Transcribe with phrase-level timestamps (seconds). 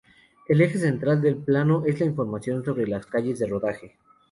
[0.47, 3.99] El eje central del plano es la información sobre las calles de rodaje.